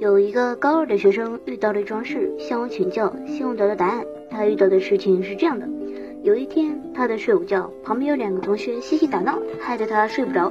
[0.00, 4.02] 有一个高二的学生遇到了一桩事，向我请教，希望得到答案。
[4.30, 5.68] 他遇到的事情是这样的：
[6.22, 10.50] 有一天，他在睡午觉，旁边有两个同学嬉戏打闹，害得他睡不着。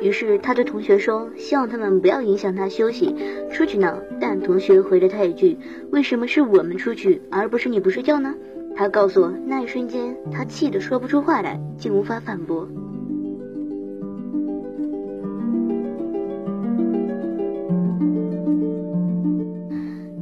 [0.00, 3.14] 于是他对同学说，希望他们不要影响他休息，
[3.52, 3.96] 出去闹。
[4.20, 5.56] 但同学回了他一句
[5.92, 8.34] ：“为什么是我们出去，而不是你不睡觉呢？”
[8.74, 12.68] 他告诉我，那一瞬间，他气得说不出话来，竟无法反驳。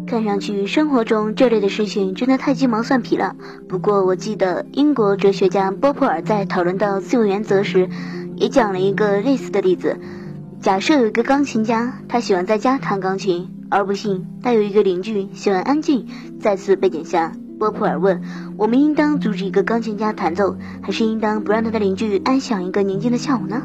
[0.07, 3.35] 看上去生活中这类的事情真的太鸡毛蒜皮了。
[3.69, 7.89] 不过我记得英国哲学家波普尔在讨论到自由原则时，
[8.37, 9.99] 也讲了一个类似的例子。
[10.61, 16.07] 假设有一个钢琴家，他喜欢在家弹钢琴，而不幸他有一个邻居喜欢安静。
[16.41, 18.23] 在此背景下，波普尔问：
[18.57, 23.65] 我们应当阻止一个钢琴家弹奏，还是应当不让他的邻居安享一个宁静的下午呢？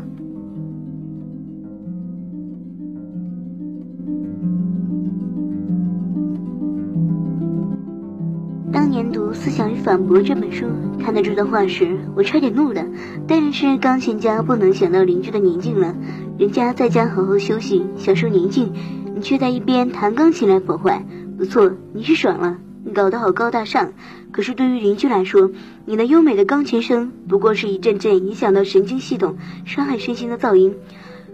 [8.92, 10.66] 年读《思想与反驳》这本书，
[11.00, 12.86] 看到这段话时，我差点怒了。
[13.26, 15.96] 当然是钢琴家不能想到邻居的宁静了，
[16.38, 18.74] 人家在家好好休息，享受宁静，
[19.16, 21.06] 你却在一边弹钢琴来破坏。
[21.38, 23.94] 不错，你是爽了，你搞得好高大上。
[24.34, 25.52] 可是对于邻居来说，
[25.86, 30.76] 你那优美的钢琴声不过是一阵阵影响到神经系统、伤害身心的噪音。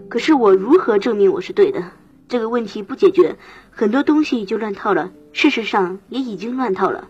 [0.08, 1.82] 可是我如何证明我是对的？
[2.28, 3.36] 这个问题不解决，
[3.72, 5.10] 很多东西就乱套了。
[5.32, 7.08] 事实上，也已经乱套了。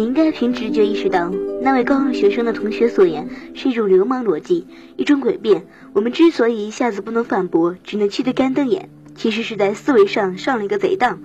[0.00, 5.66] 你应该凭直觉意识到，那位高二学生的同学所言是一种流氓逻辑，一种诡辩。
[5.92, 11.18] 我们之所以一下子不能反驳，只能气得干瞪眼，其实是在思维上上了一个贼当。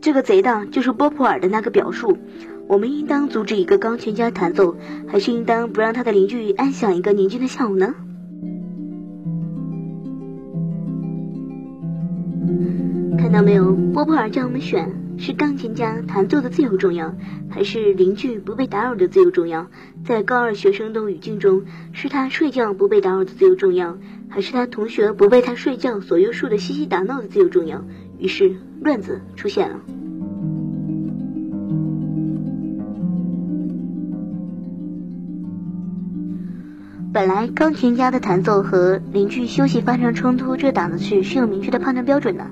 [0.00, 2.18] 这个贼当就是波普尔的那个表述：
[2.66, 4.74] 我们应当阻止一个钢琴家弹奏，
[5.06, 7.94] 还是应当不让他的邻居安享一个宁静的下午呢？
[13.16, 15.07] 看到没有，波普尔叫我们选。
[15.18, 17.14] 是钢琴家弹奏的自由重要，
[17.50, 19.66] 还是邻居不被打扰的自由重要？
[20.04, 27.84] 在高二学生的语境中，是他睡觉不被打扰的自由重要，还是他同学不被他睡觉所约束的嬉戏打闹的自由重要？
[28.18, 29.80] 于是乱子出现了。
[37.10, 42.46] 本来钢琴家的弹奏和邻居休息发生冲突，这档子事是有明确的判断标准的。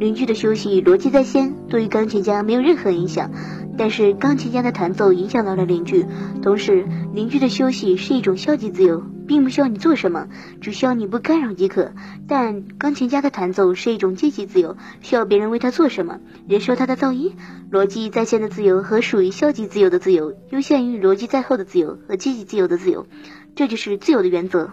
[0.00, 3.30] 邻居的休息逻辑在先，对于钢琴家没有任何影响。
[3.78, 6.04] 但是钢琴家的弹奏影响到了邻居，
[6.42, 6.84] 同时
[7.14, 10.26] 邻居的休息是一种消极自由，并不需要你做什么，
[10.60, 11.92] 只需要你不干扰即可。
[12.26, 16.18] 但钢琴家的弹奏是一种积极自由，需要别人为他做什么，
[16.48, 17.36] 忍受他的噪音。
[17.70, 23.06] 逻辑在先的自由和属于消极自由的自由，优先于逻辑在后的自由和积极自由的自由。
[23.54, 24.72] 这就是自由的原则，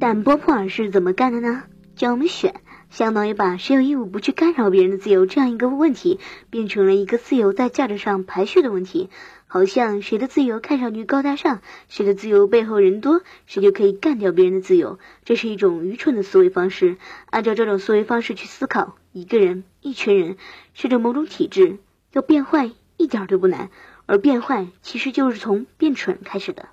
[0.00, 1.64] 但波普尔是怎么干的呢？
[1.96, 2.54] 叫我们选，
[2.88, 9.10] 相当于把谁有义务不去干扰别人的自由这样一个问题，变成了一个自由在价值上排序的问题，
[9.48, 14.98] 好像谁的自由看上去高大上，谁的自由背后人多，谁就可以干掉别人的自由。
[15.24, 16.96] 这是一种愚蠢的思维方式。
[17.26, 20.36] 按照这种思维方式去思考，一个人、一群人，
[20.74, 21.78] 甚至某种体制，
[22.12, 23.70] 要变坏一点都不难，
[24.06, 26.68] 而变坏其实就是从变蠢开始的。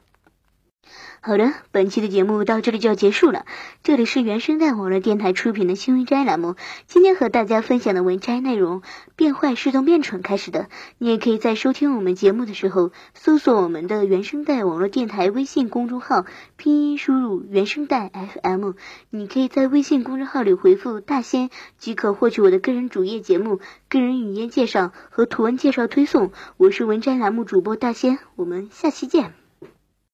[1.25, 3.45] 好的，本期的节目到这里就要结束了。
[3.81, 6.57] 这里是原声带网络电台出品的新闻摘栏目。
[6.85, 8.81] 今天和大家分享的文摘内容，
[9.15, 10.67] 变坏是从变蠢开始的。
[10.97, 16.25] 你也可以在收听我们节目的时候，搜索我们的原声带网络电台微信公众号，
[16.57, 18.11] 拼音输入原声带
[18.43, 18.71] FM。
[19.09, 26.33] 你可以在微信公众号里回复“大仙”，即可获取我的个人主页节目、个人语音介绍和图文介绍推送。
[26.57, 29.42] 我是文摘栏目主播大仙，我们下期见。